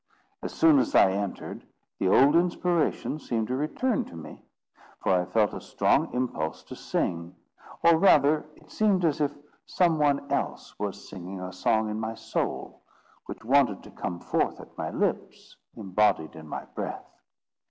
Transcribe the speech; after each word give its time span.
As 0.41 0.51
soon 0.51 0.79
as 0.79 0.95
I 0.95 1.11
entered, 1.11 1.63
the 1.99 2.07
old 2.09 2.35
inspiration 2.35 3.19
seemed 3.19 3.47
to 3.49 3.55
return 3.55 4.03
to 4.05 4.15
me, 4.15 4.43
for 4.97 5.11
I 5.13 5.25
felt 5.25 5.53
a 5.53 5.61
strong 5.61 6.11
impulse 6.11 6.63
to 6.63 6.75
sing; 6.75 7.35
or 7.83 7.97
rather, 7.99 8.47
it 8.55 8.71
seemed 8.71 9.05
as 9.05 9.21
if 9.21 9.31
some 9.67 9.99
one 9.99 10.27
else 10.31 10.73
was 10.79 11.07
singing 11.07 11.39
a 11.39 11.53
song 11.53 11.87
in 11.87 11.99
my 11.99 12.15
soul, 12.15 12.81
which 13.27 13.45
wanted 13.45 13.83
to 13.83 13.91
come 13.91 14.19
forth 14.19 14.59
at 14.59 14.75
my 14.75 14.89
lips, 14.89 15.55
imbodied 15.77 16.35
in 16.35 16.47
my 16.47 16.65
breath. 16.73 17.21